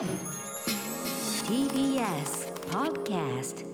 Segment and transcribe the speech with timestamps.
[0.00, 0.08] TBS
[2.70, 3.66] Podcast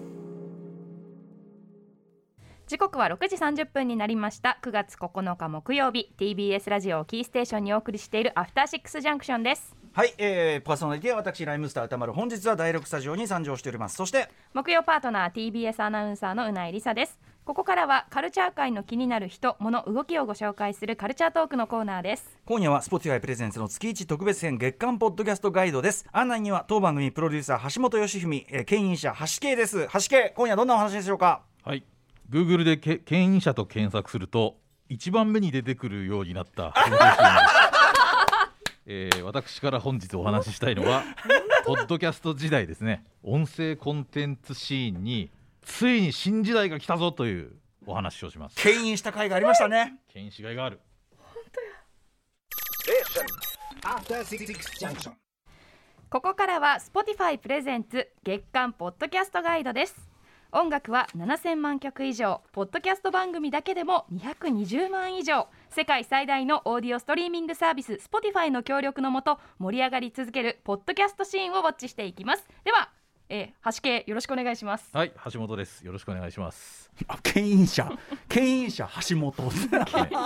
[2.67, 4.59] 時刻は6時30分になりました。
[4.61, 6.13] 9月9日木曜日。
[6.19, 9.77] TBS ラジオをキーステーションにお送りしているアフターシックスジャンクションです。
[9.93, 12.13] はい、えー、パーソナリティは私ライムスター歌丸。
[12.13, 13.95] 本日は第6スタジオに参上しております。
[13.95, 22.37] そして木曜パートナー TBS アナウンサーのうないりさですここからはカルチャー界の気になる人物動きをご紹介するカルチャートークのコーナーです。
[22.45, 26.05] 今夜は Spotify プレゼンツの月一特別編月間ポッドキャストガイドです。
[26.11, 29.87] 案内には当番組プロデューサー橋本義文、えー、牽引者橋系です。
[29.93, 31.43] 橋系今夜どんなお話でしょうか？
[31.63, 31.85] はい、
[32.29, 34.57] Google でけ牽引者と検索すると
[34.89, 36.75] 一番目に出てくるようになった
[38.87, 41.05] えー私から本日お話ししたいのは
[41.65, 43.05] ポッドキャスト時代ですね。
[43.23, 45.31] 音声コンテンツシーンに
[45.67, 47.53] ついに新時代が来たぞという
[47.87, 48.57] お話をします。
[48.57, 50.01] 牽引した回がありましたね。
[50.09, 50.81] 牽引しがいがある。
[53.83, 54.47] After Six
[54.81, 55.13] Junction.
[56.09, 60.09] ここからは Spotify プレゼンツ月間ポッドキャストガイドです。
[60.53, 72.47] 音楽は7000万曲以上ポッドキャスト番組だけでも220万以上世界最大のオーディオストリーミングサービス Spotify の協力のもと盛り上がり続けるポッドキャストシーンをウォッチしていきます。
[72.65, 72.91] では、
[73.29, 74.89] えー、橋系よろしくお願いします。
[74.93, 75.85] はい橋本です。
[75.85, 77.91] よろしくお願いします、あ牽引者。
[78.29, 79.51] 牽引者橋本ね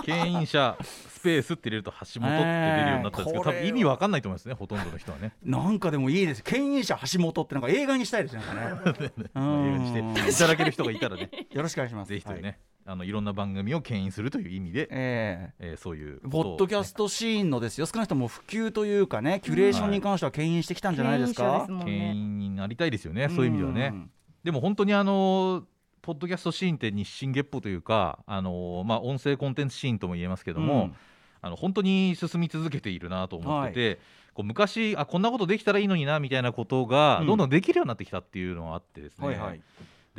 [0.04, 5.32] 牽引者スペースって入れると橋本って出るようになったんですけど、多分意味わかんないと思いますねほとんどの人はね。
[5.42, 6.42] なんかでもいいです。
[6.42, 9.12] 牽引者橋本ってなんか映画にしたいですねなんかね。
[9.32, 11.30] まあ映画にしていただける人がいたらね。
[11.52, 12.58] よろしくお願いしますぜひというね、はい
[12.90, 15.74] あのいろんな番組を牽引するという意味で、ええ。
[15.74, 17.86] ーそういうーポッドキャストシーンのですよ。
[17.86, 23.88] 少なくとも普及というかねキュレーションに関しては牽引してきたんじゃないですか、牽引者ですもん牽ね引になりたいですよね、そういう意味ではね。
[23.90, 24.10] ん
[24.42, 25.62] でも本当にあの
[26.02, 30.96] ポッドキャストシーンって日進月歩というか、あのまあ、音声コンテンツシーンとも言えますけども、うん。
[31.42, 34.00] あの本当に進み続けているなと思ってて、
[34.34, 37.26] こう昔あこんなことできたらいいのになみたいなことがうん。
[37.28, 39.60] どんどんできるようになってきたっていうのがあってですね、はいはい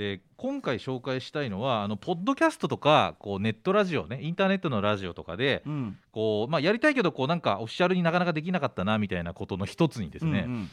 [0.02, 5.98] で今回紹介したいのはあのポッドキャストとかこうネットラジオねインターネットのラジオとかでうん。
[6.12, 10.70] こう、まあ、やりたいけどこうなんかオフィシャルになかなかできなかったなみたいなことの一つにですね、うんうん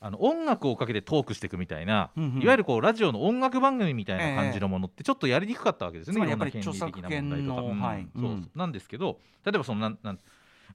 [0.00, 2.40] あの音楽をかけてトークしていくみたいな、うんうん。
[2.40, 7.60] いわゆるこうラジオの音楽番組みたいな感じのものってちょっとやりにくかったわけですね、つまりいろんなやっぱり権利的な問題とか、
[8.14, 10.18] そううんなんですけど例えばそのなんなん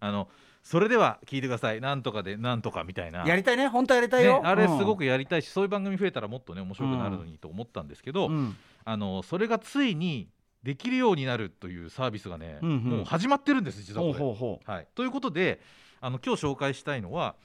[0.01, 0.27] あの
[0.63, 1.81] それでは聞いてください。
[1.81, 3.25] なんとかでなんとかみたいな。
[3.27, 3.67] やりたいね。
[3.67, 8.55] 本当はやりたいよ、ね、あれすごく、くやりたいし、そういう番組増えたらもっとね面白くなるのにと思ったんですけど、うん。
[8.85, 10.29] あのそれがついに
[10.63, 12.77] できるようになるというサービスがね、うんうん。
[12.83, 14.19] もう始まってるんです実はこれ。
[14.19, 15.59] ほうほうほはい、ということで
[15.99, 17.35] あの今日紹介したいのは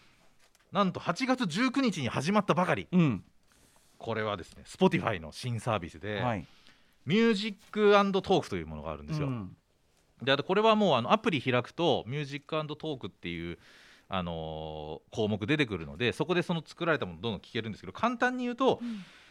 [0.71, 2.87] なんと8月19日に始まったばかり。
[2.93, 3.25] ううん。
[3.99, 6.47] これはですね Spotify の新サービスで、はい。
[7.05, 9.27] Music Talk というものがあるんですよ。
[9.27, 9.57] うん
[10.23, 13.59] であとこれはもうあのアプリ開くと Music Talk っていう
[14.09, 18.81] あのー項目出てくるのでそこでその作られたものどんどん聴けるんですけど簡単に言うと、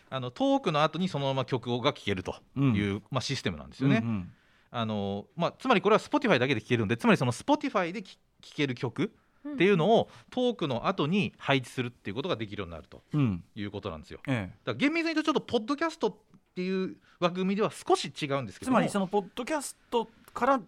[0.09, 4.01] あのトークの後にそのまま曲が聴けるという、まあ、システムなんですよね。
[4.03, 4.31] うんうん。
[4.69, 9.13] あのまあ、つまりこれは Spotify だけで聴けるのでつまりその Spotify で聴ける曲
[9.53, 13.43] っていうのをトークの後に配置するっていうことができるようになるとうん。
[13.55, 14.19] いうことなんですよ。
[14.27, 14.57] ええ。
[14.65, 16.15] だから厳密に言うとちょっとポッドキャストっ
[16.55, 20.61] ていう枠組みでは少し違うんですけどもつまりそのポッドキャストから一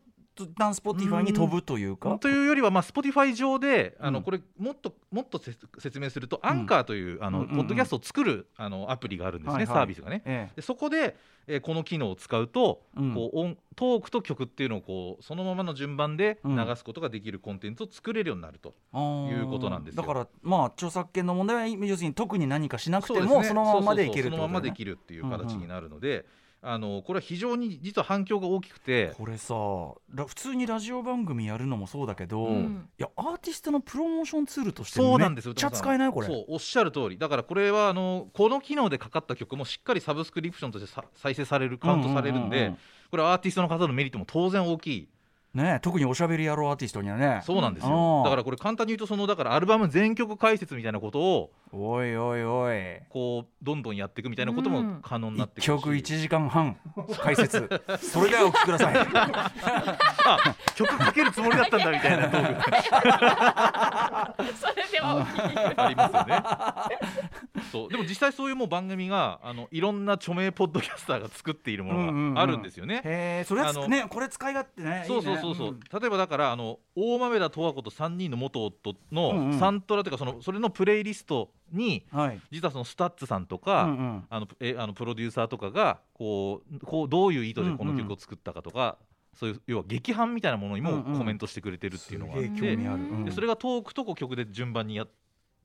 [0.47, 2.17] 旦 Spotify に飛ぶというか。
[2.19, 10.21] というよりは、まあ、Spotify 上であの、うんこれもっともっとせ説明すると、アンカーというあの、ポッドキャストを作るあのアプリがあるんですね、サービスがね。
[10.25, 11.15] えでそこで、
[11.47, 13.13] えーこの機能を使うと、うん。
[13.13, 16.55] こう音トークと曲っていうのをこうそのままの順番でうん。
[16.55, 18.75] 流すことができるコンテンツを作れるようになると。
[18.93, 20.03] いうことなんですよ。
[20.03, 26.25] だからまあ著作権の問題は要するに特に何かしなくてもそのままでいけるそのままできるっていう形になるので、
[26.61, 29.13] あのこれは非常に実は反響が大きくて。
[29.17, 29.53] これさ
[30.13, 32.89] ラ普通にラジオ番組やるのもそうだけど、うん。
[32.99, 35.51] いやアーティストのプロモーションツールとしてそうなんですよ。
[35.51, 36.27] めっちゃ使えないこれ。
[36.27, 37.17] そうおっしゃる通り。
[37.17, 42.73] だからこれはあのこの機能でかかった曲もしっかりサブスクリプションとしてさ再生されるカウントされるんで、
[43.09, 45.09] これはアーティストの方のメリットも当然大きい
[45.53, 47.41] ね特におしゃべり野郎アーティストにはね。
[47.43, 47.91] そうなんですうん。
[47.91, 52.99] よだからこれ簡単に言うとそのだからアルバム全曲解説みたいなことをおいおいおい。
[53.09, 56.03] こうどんどんやっていくみたいなことも可能になって一くるし。
[56.03, 56.77] 曲1時間半
[57.21, 57.67] 解説。
[57.99, 58.95] それではお聞きください。
[60.25, 62.71] あ曲かけるつもりだったんだみたいなトーク。
[62.71, 66.43] が それではお聞きありますよね。
[67.71, 67.89] そう。
[67.89, 73.01] でも実際そういうもう番組があのいろんな著名ポッドキャスターが作っているものがあるんですよね。
[73.05, 79.51] へえそれはねこれ使い勝手ねそうそうそうそう、例えばだからあの大豆田とわ子と3人の元夫うんうん。
[79.51, 82.41] のサントラというかそのそれのプレイリストにうんはい。
[82.51, 84.23] 実はその STUTS さんとか、うんうん。
[84.29, 88.97] あのえあのプロデューサーとかがこうこうどういう意図でこの曲を作ったかとか、
[89.33, 91.17] そういう要は劇伴みたいなものにもうんうん。
[91.17, 93.25] コメントしてくれてるっていうのがあって、すげえ興味ある、うん。
[93.25, 95.07] でそれがトークとこう曲で順番にやっ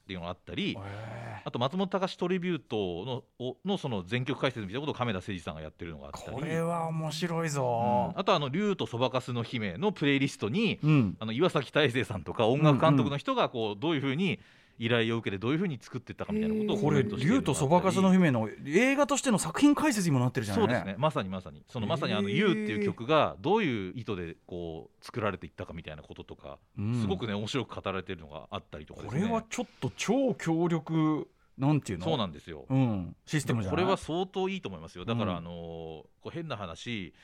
[0.07, 6.37] ていうのがあったりへあと松本隆トリビュートのおのその全曲解説みたいなことを亀田誠司さんがやってるのがあったり。
[6.37, 7.53] ーこれは面白いうん。
[7.53, 14.41] ぞあとあの竜とそばかすの姫のプレイリストにうんあの岩崎大成さんとか音楽監督の人がこうどういうふうに
[14.79, 25.73] 依頼を受けてどういうふうに作っていったかみたいなことをこれコメントしてるの竜とがあったりそばかすの姫の映画としての作品解説にもなってるじゃないそうですねまさにまさにそのまさにあの「へー YOU」っていう曲がどういう意図でこう作られていったか。
[25.75, 27.01] みたいなこととかうん。
[27.01, 32.05] すごくね面白く語られてるのがあったりとかですねこれはちょっと超強力なんていうの？
[32.05, 32.67] そうなんですよ。
[32.69, 33.17] うん。
[33.27, 35.05] システムじゃこれは相当いいと思いますよ。
[35.05, 37.15] だから、うんあのーこう変な話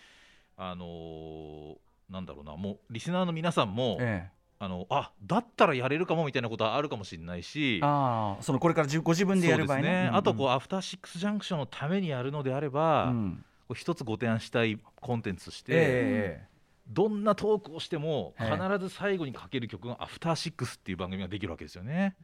[0.56, 1.76] あのー
[2.10, 4.40] なんだろうなもうリスナーの皆さんも、ええ。
[4.62, 10.10] あのあだったらやれるかもみたいなことはあるかもしれないしああそのこれからじご自分でやる場合そうですね。
[10.12, 13.42] あとこう、うアフターシックスジャンクションのためにやるのであれば、ん。
[13.68, 16.50] こう一つご提案したいコンテンツとして、ええ
[16.88, 18.56] どんなトークをしてもええ。
[18.56, 22.16] 必ず最後にかける曲が「アフターシックスっていう番組ができるわけですよね。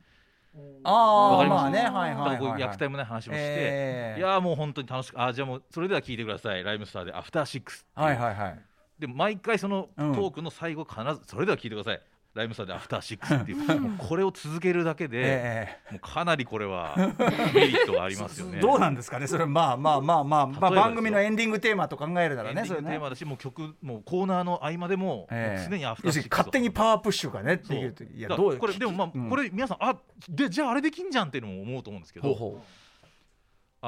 [0.84, 4.20] ああまあねはいはいはい虐待もない話もして、ええ。
[4.20, 6.62] いやーもう本当に楽しくあじゃあもうそれでは聞いてください。
[6.64, 8.58] ライムスターで「アフターシックスはいはいはい。
[8.98, 12.02] で毎回そのトうんークの最後必ずそれでは聞いてください
[12.36, 16.94] ライムスターで「アフターシックスっていうもうこれを続けるだけで、えもうかなりこれは
[17.54, 18.58] メリットがありますよね。
[18.58, 19.46] えどうなんですかねそれ。
[19.46, 25.66] まあまあまあまあ、まあ、番組のエンディングテーマと考えるならエンディングテーマだし、もう曲もうコーナーの合間でも,、ええ。
[25.70, 26.38] 常にアフターシックスを。
[26.38, 28.56] 勝手にパワープッシュがねできそういやどう。
[28.58, 29.28] これでもまあ、うん。
[29.30, 29.96] これ皆さんあ
[30.28, 32.64] でじゃああれできんじゃんっていうのも思うと思うんですけどほうほ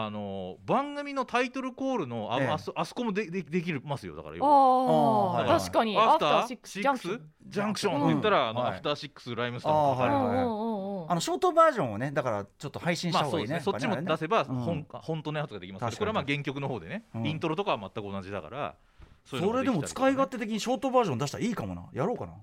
[0.00, 2.46] あの番組のタイトルコールのあ,、ええ。
[2.46, 4.14] あそあそこもででできるますよ。
[4.14, 5.58] だからあああー。
[5.58, 8.70] 確かにアフターアフターシックスシックスジャンクションジャンクションって言ったら、あのはい。
[8.74, 11.10] アフターシックスライムスタあーのーはいはいうんうんうんうん。
[11.10, 14.56] あのショートバージョンをねだからちょっと配信した方がいいね,、まあそっちも出せばうん。
[14.60, 17.26] 本,、本当のやつができますこれはまあ原曲の方でね、うん。
[17.26, 18.76] イントロとかは全く同じだから
[19.24, 21.82] それでも使い勝手的にショートバージョン出したらいいかもな。
[21.92, 22.34] やろうかな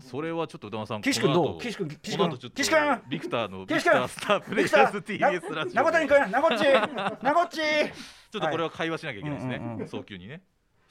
[0.00, 1.60] それはちょっと歌間さん岸君どう？
[1.60, 2.18] 岸君岸君。
[2.18, 3.02] この後ちょっと岸君。
[3.08, 5.74] ビクターのビクタースタープレイヤーズ TBS ラジオ。
[5.74, 6.64] なごたにで君なごっち。
[7.22, 7.56] なごっち。
[7.56, 7.60] ち。
[7.60, 9.88] ょっとこれは会話しなきゃいけないですね、はいうんうんうん。
[9.88, 10.42] 早急にね。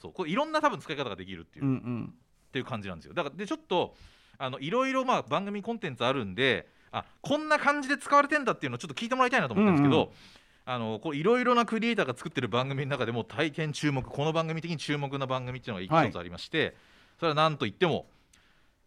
[0.01, 2.13] そうこれいろんな多分使い方ができるっていう、うんうっん
[2.51, 3.13] ていう感じなんですよ。
[3.13, 3.95] だからでちょっと
[4.38, 10.13] あのいろいろまあ番組コンテンツあるんであこんな感じで使われてんだっていうのをちょっと聞いてもらいたいなと思ってるんですけど、うんうん。
[10.65, 16.75] あのこういろいろなクリエイターが作ってる番組の中でも大変注目この番組的に注目な番組っていうのが一つありまして、
[17.19, 18.05] それは何といっても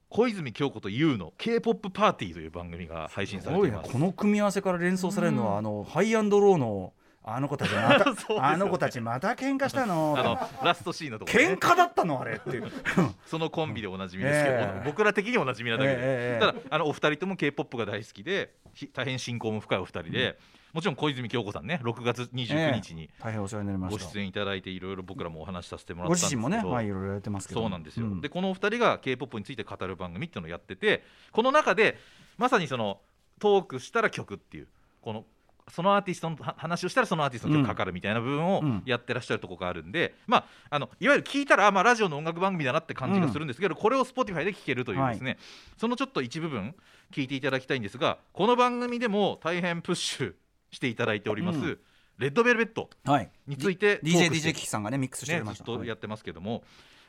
[0.09, 3.91] 小泉京子と YOU の k p o p パーティーという番組が配信されています。
[3.91, 6.93] この組み合わせから連想されるのは、あのハイアンドローの
[7.29, 8.17] あの子たちまた、 ね。
[8.41, 10.15] あの子たちまた喧嘩したの。
[10.17, 12.71] あのラストシーンのところ、ね、喧嘩だったのあれっていう。
[13.27, 20.39] そのコンビでおなじみですけど、ええ僕ら的におなじみなだけで、ええただあのお二人とも k p o p が大好きでひ大変親交も深いお二人で、
[20.73, 24.05] もちろん小泉京子さんね6月29日に大変お世話になりました。
[24.05, 26.49] ご出演いただいていろいろ僕らもお話しさせてもらごったんですけど。
[26.49, 27.63] 自身もねはいいろいろやってますけど。
[27.63, 31.03] そうなんですよ、んでこのお二人が k p o p について語る番組っていうのをやってて
[31.33, 31.99] この中で
[32.39, 33.01] まさにその
[33.41, 34.69] トークしたら曲っていう
[35.01, 35.25] この
[35.69, 38.83] そのアーティストのは話をしたらそのアーティストの曲かかるみたいな部分をうん。
[38.87, 45.39] やってらっしゃるところがあるんで、まあ、あのいわゆる聞いたらあ、まあ、ラジオの音楽番組だなって感じがするんですけど、これを Spotify で聴けるというですね、
[45.77, 46.75] そのちょっと一部分
[47.13, 50.35] 聞いていただきたいんですがこの番組でも大変プッシュ
[50.71, 51.79] していただいております、うん。
[52.19, 56.63] レッドベルベットはいについて DJ トークして DJ キキさんがねミックスしてずったとやってますけども、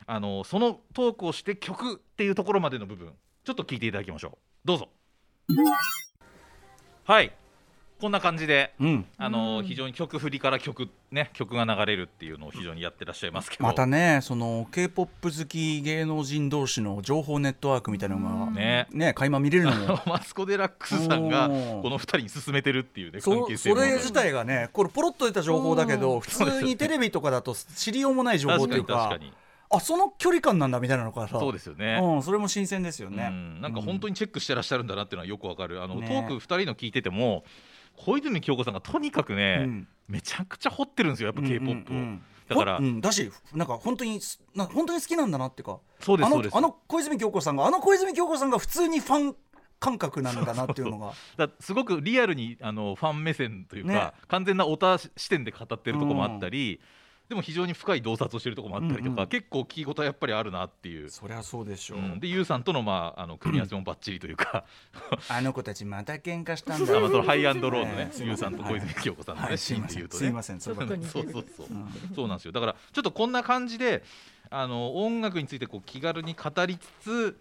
[0.06, 3.12] あのそのトークをして曲っていうところまでの部分
[3.44, 4.66] ちょっと聞いていただきましょう。
[4.66, 4.88] どうぞ。
[7.04, 7.32] はい
[8.00, 9.06] こんな感じでうん。
[9.16, 13.64] あの非常に曲振りから曲ね曲が流れるっていうのを非常にやってらっしゃいますけど。
[13.64, 18.86] またねその k p o p 好き芸能人同士の情報ネットワークみたいなのがね。
[18.92, 20.00] ね垣間見れるのも。
[20.06, 21.52] マツコ・デラックスさんがこ
[21.90, 29.32] の2人に勧めてるっていうね関そ係性もそれ自体がねこれポロッと出た情報だけど普通にテレビとかだと知りようもない情報確かにっていうか確かに
[29.70, 31.38] あその距離感なんだみたいなのからさ。
[31.38, 33.28] そうですよね、うん、それも新鮮ですようね。
[33.28, 35.82] ん、なんか本当にチェックしてらっしゃるんだなっていうのはよくわかる。
[35.82, 36.08] あの、ね。
[36.08, 37.44] トーク2人の聞いてても
[37.98, 39.88] 小泉京子さんがとにかくね、うん。
[40.08, 41.84] めちゃくちゃ掘ってるんですよやっぱ k p o p を、うん。
[41.88, 42.22] うんうん。
[42.48, 43.00] だからほうん。
[43.00, 45.78] だしなんか本当にすな本当に好きなんだなっていうか。
[46.00, 46.56] そうですそうです。
[46.56, 49.36] あの小泉京子さんがあの小泉京子さんが普通にファン
[49.80, 51.12] 感覚なんだなっていうのが。
[51.36, 54.12] だすごくリアルにあのファン目線というか、ね。
[54.28, 56.80] 完全なオタ視点で語ってるところもあったり、
[57.28, 59.26] でも非常に深い洞察をしてるところもあったりとか、うんうん。
[59.28, 61.10] 結構聞き応えやっぱりあるなっていう。
[61.10, 62.20] そりゃそうでしょう、うん。
[62.20, 64.64] でユウさんとの,、まあ、あの 組み合わせもばっちりというか、
[65.28, 70.18] あの子たちまた喧嘩したんあだのそのハイアンドローのねね、すいユウませんさんと小泉京子さんのね、はいシーンで言うとね。
[70.18, 70.60] すいません。
[70.60, 71.66] そうそうそうそう、
[72.14, 72.52] そうなんですよ。
[72.52, 74.02] だからちょっとこんな感じで
[74.48, 77.40] あの音楽についてこう気軽に語りつつ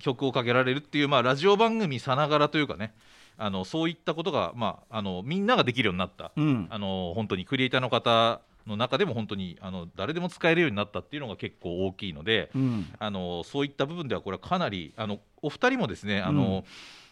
[0.00, 2.92] 曲をかけられるっていう、まあ、ラジオ番組さながらというかね。
[3.38, 6.66] あのそういったことが、まあ、あのみんなができるようになった、うん。
[6.70, 12.86] あの本当にクリエイターの方の中でも本当にあの誰でも使えるようになったっていうのが結構大きいので、うん。
[12.98, 16.64] あのそういった部分ではこれはかなりあのお二人もですねあの、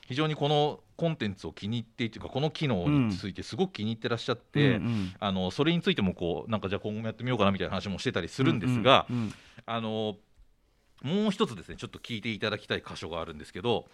[0.06, 5.12] 非常にこのコンテンツを気に入ってというかこの機能についてすごく気に入ってらっしゃって、うんうん。
[5.18, 9.34] あのそれについてもこうなんかじゃあ今後もやってみようかなみたいな話もしてたりするんですが、うんうん。
[9.66, 10.16] あの
[11.02, 13.86] もう一つですねちょっと聞いていただきたい箇所があるんですけど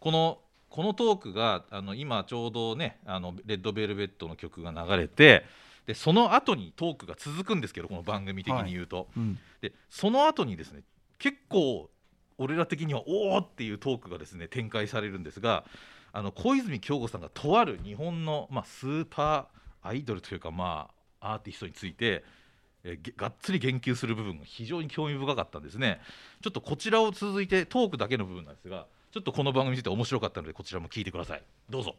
[0.00, 0.38] この
[0.70, 5.44] このトークがあの今ちょうどねあのレッドベルベットの曲が流れて
[5.86, 9.38] でその後にトークが続くんですけどこの番組的に言うと、うん。
[9.60, 10.82] でその後にですね
[11.18, 11.90] 結構
[12.38, 15.64] 俺ら的にはおおっていうトークがですね展開されるんですが
[16.12, 20.88] あの小泉京子さんがとある日本の、まあ、スーパーアイドルというか、ま
[21.20, 22.24] あ、アーティストについて、
[22.84, 26.00] えがっつり言及する部分が非常に興味深かったんですね。
[26.40, 31.42] ちょっとこちらを続いてトークだけの部分なんですがちょっとこの番組について面白かったのでこちらも聞いてください。
[31.68, 31.96] どうぞ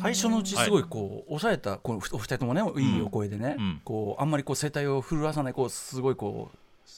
[0.00, 3.80] 最初のうちすごいこう抑えたこうお二人ともねいいお声でね、うん。
[3.84, 6.56] こうあんまりこう声帯を震わさないこうすごいこう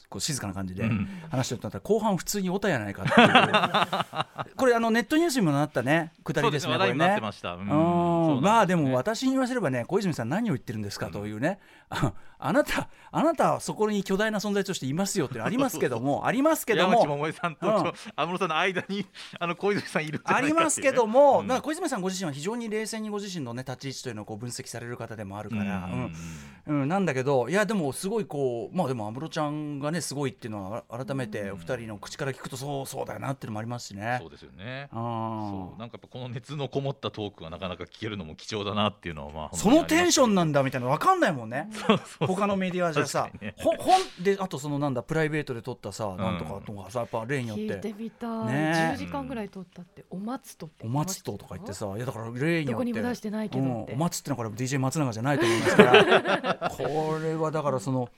[0.08, 1.08] こう静かな感じでうん。
[1.30, 4.54] 話してるとなったら後半普通におたやないかっていう。
[4.56, 6.12] これあのネットニュースにもなったね。
[6.24, 7.26] くだりですね話題になってこれね。
[7.26, 11.58] ました、うんまあでもね私に言わせればね小泉さん何を言ってるんですかというね、
[11.90, 19.06] ああなたあなたはそこに巨大な存在としていますよってありますけどもありますけど山口も百恵さんと安室さんの間に
[19.40, 21.46] あの小泉さんいるありますけども、うん。
[21.46, 25.88] なんか小泉さんご自身は非常に冷静にご自身の、ね、立ち位置というのをこう分析される方でもあるから、
[26.66, 26.88] うん。
[26.88, 34.18] なんだけどいやでもすごいこうまあでも安室ちゃんがねすごいっていうのはあ改めてお二人の口から聞くとそうそうだよなっていうのもありますしね。
[34.20, 34.30] そう。
[34.30, 34.88] ですよね。
[34.90, 34.94] あ
[35.50, 35.78] そう。
[35.78, 41.68] なんかやっぱこの熱のこもったトークがなかなか聞けるのも貴重だなっていうのはまあそのテンションなんだだみたいなの分かんないもんね。
[42.18, 43.54] 他のメディアじゃさ、ね。
[43.58, 52.72] ほほんであとそのなんだプライベートで撮ったさ、なんとかとかさやっぱ例によっ聞いててみたい、ね10時間ぐらい撮ったってお松とお松ととか言ってさいやだから例によって。
[52.72, 56.70] どこにも出してないけどお松ってのはこれ DJ 松永じゃないと思いますから。
[56.76, 58.08] これはだからその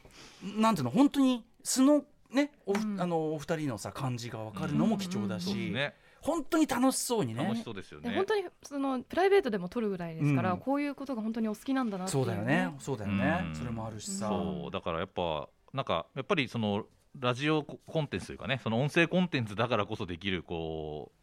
[0.57, 3.01] なんていうの本当に素のねお,、うん。
[3.01, 5.75] あのお二人のさ感じが分かるのも貴重だし、
[6.21, 7.45] 本当に楽しそうにね。
[7.45, 8.11] 楽しそうですよね。
[8.11, 10.59] で本当にそのプライベートでも撮るぐらいですから、うん。
[10.59, 12.75] こういうことが本当にお好きなんだなっていそうだよね。
[12.79, 13.55] そうだよね、うん。
[13.55, 14.71] それもあるしさ、そう。
[14.71, 16.87] だからやっぱなんかやっぱりその
[17.19, 21.18] ラジオコンテンツというかねその音声コンテンツだからこそできるこう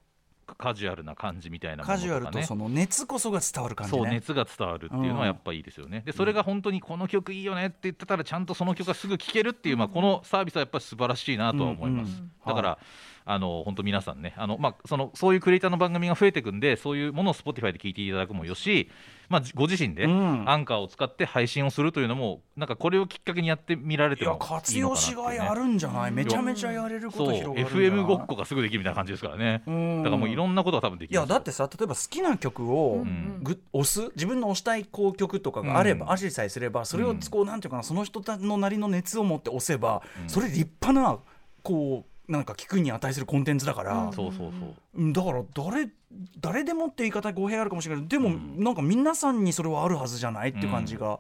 [0.58, 4.00] カジュアルな感じみたいなものカジュアルとその熱こそが伝わる感じね。
[4.00, 12.78] そう熱が伝わるっていうのはやっぱいいですよね、でそれが本当にこの曲いいよねって言ってたらちゃんとその曲がすぐ聴けるっていう、まあ、このサービスはやっぱり素晴らしいなとは思います、うんうんだから、
[13.28, 14.36] あの本当皆さんね。
[14.38, 18.88] あの、まあ、そのそういうクリエイターの番組が増えていくんでそういうものを Spotify で聞いていただくもよし、
[19.30, 20.48] まあ、じご自身でうん。
[20.48, 26.12] アンカーを使って配信をするというのもなんかこれをきっかけにやってみられてもいいのかなって活用しがいあるんじゃない？
[26.12, 29.64] めちゃめちゃやれること広がるんじゃない？FM ごっこがすぐできるみたいな感じですからね。
[29.66, 29.98] うん。
[30.04, 33.40] だからもういろんなことが多分できますいやだってさ例えば好きな曲をうん。
[33.42, 36.12] ぐ押す自分の押したいこう曲とかがあれば、うん。
[36.12, 40.30] ありさえすればそれをこうなんていうかなその人たのなりの熱を持って押せば、うん。
[40.30, 41.18] それ立派な
[41.64, 44.14] こうなんか聞くに値するコンテンツだから、うん。
[44.14, 44.74] そうそうそう。
[44.96, 45.90] うんだから誰
[46.40, 48.64] 誰でもって言い方語弊あるかもしれないけどでも、うん。
[48.64, 51.20] なんか皆さんにそれはあるはずじゃないっていう感じが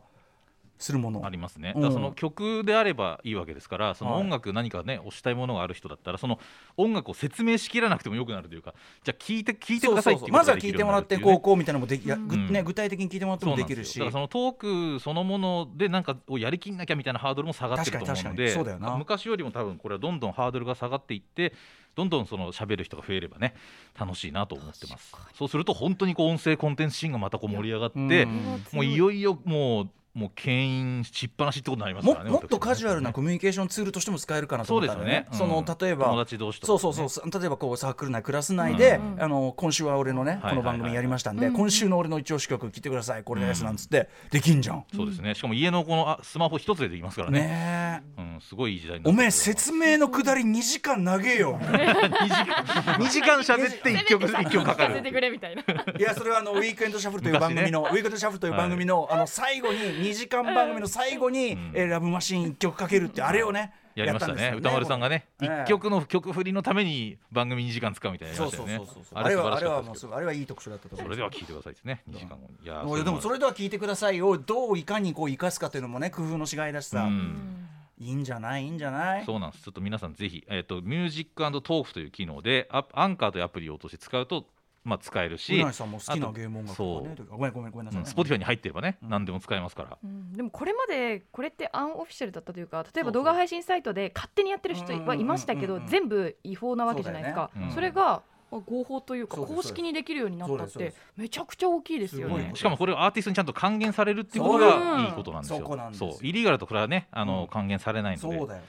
[0.77, 1.81] するもの、ありますね、うん。
[1.81, 6.39] だその曲であればいいわけですからそのはい音楽何かね推したいものがある人だったらその
[6.77, 12.47] 音楽を説明しきらなくてもよくなるというかじゃあ聞いて聞いてくださいっていうまずは聞いてもらってこうこうみたいなのもできうん。
[12.51, 13.99] ね、具体的に聞いてもらってもできるし。
[13.99, 18.97] だからそのトークそのものでなんかをやりきんなきゃみたいなハードルも下がってると思うので確かにそうだよな。
[18.97, 21.53] 昔よりも多分これはどんどんハードルが下がっていって
[21.95, 23.55] どんどんその喋る人が増えればね
[23.97, 25.13] 楽しいなと思ってます。
[25.33, 28.65] そうすると本当にこう音声コンテンツシーンがまたこう盛り上がってうん。
[28.73, 35.27] もういよいよもうもう牽引しっぱなしってことになりますからねももっとカジュアルな私コミュニケーションツールとしても使えるかなと思ったんだよね。
[35.27, 35.65] そうですよね。
[35.65, 36.05] その例えば。
[36.05, 36.79] 友達同士とかね。
[36.79, 37.39] そうそうそう。
[37.41, 39.23] 例えばこうサークル内クラス内で、うん。
[39.23, 40.49] あの今週は俺のね、はい。
[40.51, 43.23] この番組やりましたんで、はいはい今週の俺の一押し曲聞いてください。
[43.23, 44.85] これですなんつって、できんじゃん。
[44.95, 45.35] そうですね。
[45.35, 47.39] しかも家のこのあスマホ一つでできますからね。
[47.39, 48.21] ねえ。
[48.21, 51.57] うん、すごいいい時代おめえ説明のくだり2時間長えよ。
[51.59, 53.35] 2時間。
[53.39, 54.95] 喋って1曲一曲かかる。
[54.95, 55.61] せてくれみたいな。
[55.61, 61.71] いやそれはあのウィークエンドシャッフルという番組の、ウィークエンドシャッフルという番組の,、あの最後に2時間番組の最後に、ん。
[61.73, 64.33] えーラブマシーン1曲かけるってあれをねやりましたね。
[64.33, 65.63] ったんですよ歌丸さんがねええ。
[65.65, 72.47] 一曲の曲振りのために番組2時間使うみたいなのそうそうそうそうあれはあれはもうあれはいい特集だったと思うそれでは聞いてくださいですね2時間後。
[72.49, 77.67] にいやでもそれでは聞いてくださいをどういかにこう生かすかというのもね工夫のしがいだしさ、うん。
[77.97, 79.25] いいんじゃないいいんじゃない？
[79.25, 79.63] そうなんです。
[79.63, 84.45] ちょっと皆さんぜひ、えっと Music Talk という機能でアアンカーというアプリを落として使うと、
[84.85, 87.15] まあ、使えるしうなぎさんも好きなあとゲーム音楽そう。
[87.15, 89.97] とかねごめんごめんごめんなさい、ね、Spotify に入ってればね、何でも使えますから。
[90.03, 90.31] うん。
[90.31, 95.83] でもこれまでこれってアンオフィシャルだったというか例えば動画配信サイトで勝手にやってる人はいましたけどうんうんうん。
[95.85, 97.49] うん全部違法なわけじゃないですか。
[97.71, 97.81] そね。
[97.81, 102.51] れがまあ合法というか公式にできるようになったってめちゃくちゃ大きいですよね。
[102.53, 105.59] しかもこれをアーティストにちゃんと還元されるっていうことがいいことなんですよ。
[105.59, 106.11] そこなんですよ。
[106.11, 106.25] そう。
[106.25, 107.47] イリーガルとこれはねあの、うん。
[107.47, 108.37] 還元されないので。
[108.37, 108.61] そうだよ。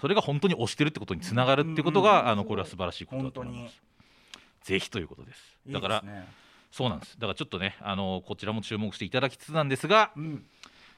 [0.00, 3.80] それが本当に推してるってことにつながるってことが、あのこれは素晴らしいことだと思います。
[4.64, 5.58] ぜひということです。
[5.68, 6.26] だからね
[6.70, 7.14] そうなんです。
[7.18, 10.44] だからちょっとねあのこちらも注目していただきつつなんですが、ん。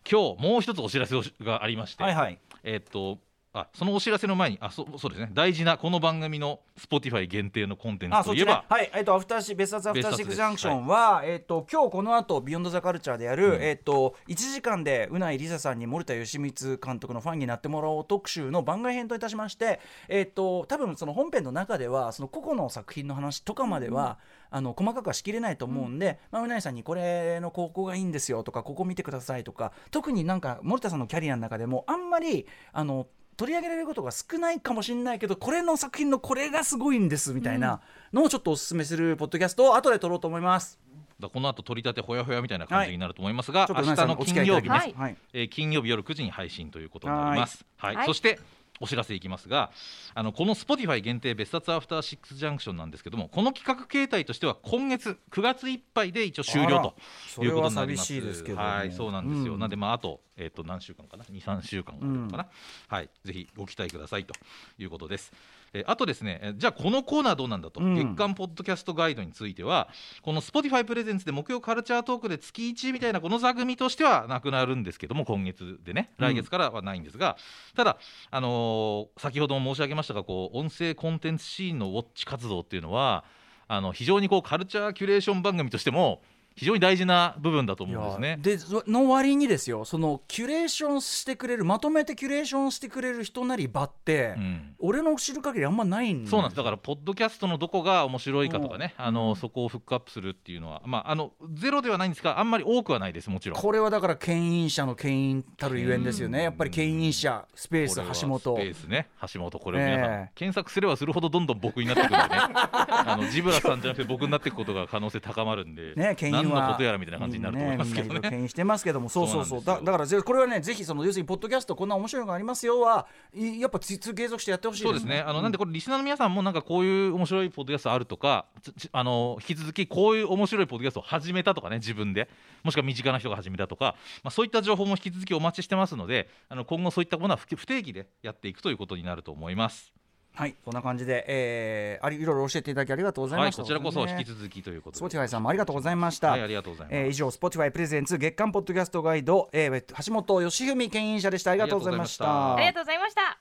[0.09, 2.38] 今日もう一つお知らせがありまして、はいはい。
[2.62, 3.18] えーっと
[3.54, 5.30] あそのお知らせの前にあそそうですね。
[5.32, 13.62] 大事なこの番組の Spotify 限定のコンテンツといえば、はいえっとアフターシ別冊アフターシックスジャンクションは、えっと今日この後ビヨンドザカルチャーでやる、うん。
[13.62, 16.52] えっと1時間でうないりささんに森田義満
[16.84, 24.18] 監督のファンになってもらおう特集の番外編といたしましてえっと多分その本編の中ではその個々の作品の話とかまでは、
[24.50, 37.80] あの細かくはしきれないと思うんで、まあ、うないさんにこれのここがいいんですよとかここ見てくださいとか特になんか森田さんのキャリアの中でもあんまりあの取り上げられることが少ないかもしれないけどこれの作品のこれがすごいんですみたいな
[38.12, 40.78] のをちょっとおすすめするポッドキャストを後で撮ろうと思います。
[41.20, 44.94] だこの後取り立てほやほやみたいな感じになると思いますが、ちょっと明日の金曜日ね。
[44.96, 47.64] はいえー金曜日夜9時に配信ということになります。
[47.76, 48.40] はい、はいそして
[48.80, 49.70] お知らせいきますが、
[50.14, 56.94] あのこの Spotify 限定別冊アフターシックスジャンクションなんですけども、この企画形態としては今月9月いっぱいで一応終了
[57.36, 58.12] ということになります。
[58.54, 59.54] はい、そうなんですよ。
[59.54, 62.48] うんなんでまああとえっ、と何週間かな、2、3週間かな、
[62.88, 64.34] はい、ぜひご期待くださいと
[64.78, 65.32] いうことです。
[65.72, 67.94] えーあとですね、えーじゃあこのコーナーどうなんだと、うん。
[67.94, 69.88] 月間ポッドキャストガイドについては
[70.22, 77.36] この Spotify プレゼンツで木曜カルチャートークで月1みたいなこの座組としてはなくなるんですけども今月でね来月からはないんですが、
[77.76, 77.98] ただ、
[78.30, 83.24] あのー先ほども申し上げましたがこう音声コンテンツシーンのウォッチ活動っていうのは
[83.66, 86.22] あの非常にこうカルチャーキュレーション番組としても
[86.54, 88.38] 非常に大事な部分だと思うんですね。
[88.40, 94.75] でその割にですよそのキュレーションしてくれるまとめてキュレーションしてくれる人なり場って、うん。
[94.78, 96.56] 俺の知る限りあんまないんそうなんです。
[96.56, 103.61] だからポッドキャストのどこが面白いかとかね、あのそこをフックアップするっていうのは、まあ、あのゼロではないんですがあんまり多くはないですもちろん。
[103.61, 106.44] これはだから牽引者の牽引たるゆえんですよね、うん。
[106.44, 108.38] やっぱり牽引者スペース橋本。
[108.38, 109.08] スペースね。
[109.32, 112.40] 橋本これを皆さん、ええ検索すればするほどどんどん僕になってくるんでね。
[112.52, 118.48] あのジブラさんじゃなくて僕になっていくことが可能性高まるんで、ね、牽引は何のことやらみたいな感じになると思いますけどね。
[118.48, 119.08] してますけども。
[119.08, 119.64] そうそうそう。
[119.64, 128.47] だだからぜこれはねぜひその要するにポッドキャストこんな面白いのがありますよはいやっぱ継続してやってほしいそうですねあのなんでこれリスナーの皆さんもなんかこういう面白いポッドキャストあるとか
[128.92, 132.28] あの引き続きこういう面白いポッドキャストを始めたとかね自分で
[132.62, 139.92] もしくは身近な人が始めたとか、まあ、そういった情報も引き続きお待ちしてますのであの今後そういったものは不不定期でやっていくということになると思います。
[140.36, 145.06] はいこんな感じで、えー、ありいろいろ教えていただきありがとうございはい、ました、こちらこそね引き続きということで。
[145.06, 146.30] Spotify さんもありがとうございました。
[146.30, 146.97] はい、ありがとうございます。
[146.97, 153.38] えー以上 Spotify プレゼンツ月間ポッドキャストガイド、えー、橋本義文牽引者でしたありがとうございましたありがとうございました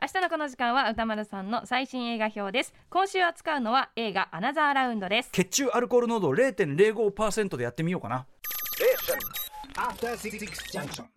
[0.00, 8.26] 明日のこの時間は歌丸さんの最新映画表です今週扱うのは映画アナザーラウンドです血中アルコール濃度0.05%でやってみようかな
[9.76, 10.38] After Six
[10.72, 11.04] Junction.